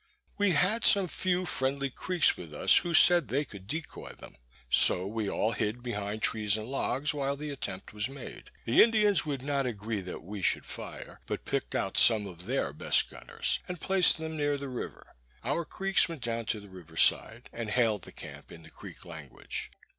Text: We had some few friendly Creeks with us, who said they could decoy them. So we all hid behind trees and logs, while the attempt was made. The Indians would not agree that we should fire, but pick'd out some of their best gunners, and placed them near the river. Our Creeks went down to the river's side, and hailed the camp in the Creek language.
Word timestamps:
We 0.39 0.53
had 0.53 0.83
some 0.83 1.07
few 1.07 1.45
friendly 1.45 1.91
Creeks 1.91 2.35
with 2.35 2.55
us, 2.55 2.77
who 2.77 2.91
said 2.91 3.27
they 3.27 3.45
could 3.45 3.67
decoy 3.67 4.13
them. 4.13 4.35
So 4.71 5.05
we 5.05 5.29
all 5.29 5.51
hid 5.51 5.83
behind 5.83 6.23
trees 6.23 6.57
and 6.57 6.67
logs, 6.67 7.13
while 7.13 7.35
the 7.35 7.51
attempt 7.51 7.93
was 7.93 8.09
made. 8.09 8.49
The 8.65 8.81
Indians 8.81 9.27
would 9.27 9.43
not 9.43 9.67
agree 9.67 10.01
that 10.01 10.23
we 10.23 10.41
should 10.41 10.65
fire, 10.65 11.21
but 11.27 11.45
pick'd 11.45 11.75
out 11.75 11.97
some 11.97 12.25
of 12.25 12.45
their 12.47 12.73
best 12.73 13.11
gunners, 13.11 13.59
and 13.67 13.79
placed 13.79 14.17
them 14.17 14.35
near 14.37 14.57
the 14.57 14.69
river. 14.69 15.05
Our 15.43 15.65
Creeks 15.65 16.09
went 16.09 16.23
down 16.23 16.45
to 16.45 16.59
the 16.59 16.67
river's 16.69 17.03
side, 17.03 17.47
and 17.53 17.69
hailed 17.69 18.01
the 18.01 18.11
camp 18.11 18.51
in 18.51 18.63
the 18.63 18.71
Creek 18.71 19.05
language. 19.05 19.69